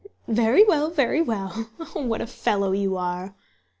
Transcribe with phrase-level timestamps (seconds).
[0.27, 1.67] "Very well, very well!...
[1.95, 3.35] Oh, what a fellow you are!"